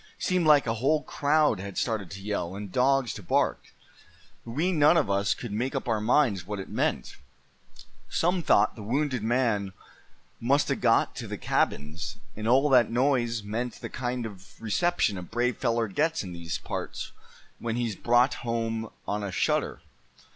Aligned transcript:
"Seemed 0.17 0.47
like 0.47 0.65
a 0.65 0.73
whole 0.73 1.03
crowd 1.03 1.59
had 1.59 1.77
started 1.77 2.09
to 2.09 2.23
yell, 2.23 2.55
and 2.55 2.71
dogs 2.71 3.13
to 3.13 3.21
bark. 3.21 3.59
We 4.43 4.71
none 4.71 4.97
of 4.97 5.11
us 5.11 5.35
could 5.35 5.51
make 5.51 5.75
up 5.75 5.87
our 5.87 6.01
minds 6.01 6.43
what 6.47 6.57
it 6.59 6.69
meant. 6.69 7.17
Some 8.09 8.41
thought 8.41 8.75
the 8.75 8.81
wounded 8.81 9.21
man 9.21 9.73
must 10.39 10.71
a 10.71 10.75
got 10.75 11.15
to 11.17 11.27
the 11.27 11.37
cabins, 11.37 12.17
an' 12.35 12.47
all 12.47 12.67
that 12.71 12.89
noise 12.89 13.43
meant 13.43 13.75
the 13.75 13.89
kind 13.89 14.25
of 14.25 14.59
reception 14.59 15.19
a 15.19 15.21
brave 15.21 15.57
feller 15.57 15.87
gets 15.87 16.23
in 16.23 16.33
these 16.33 16.57
parts 16.57 17.11
when 17.59 17.75
he's 17.75 17.95
brought 17.95 18.33
home 18.41 18.89
on 19.07 19.21
a 19.23 19.31
shutter. 19.31 19.81